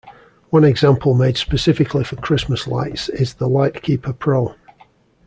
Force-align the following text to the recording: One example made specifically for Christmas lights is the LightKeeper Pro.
One 0.49 0.63
example 0.63 1.13
made 1.13 1.37
specifically 1.37 2.03
for 2.03 2.15
Christmas 2.15 2.65
lights 2.65 3.07
is 3.07 3.35
the 3.35 3.47
LightKeeper 3.47 4.17
Pro. 4.17 4.55